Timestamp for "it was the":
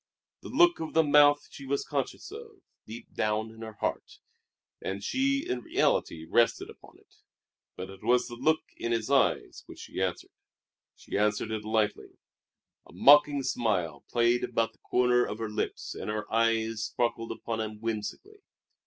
7.91-8.33